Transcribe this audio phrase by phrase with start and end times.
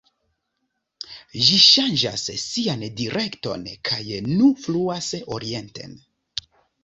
[1.47, 5.93] Ĝi ŝanĝas sian direkton kaj nu fluas orienten.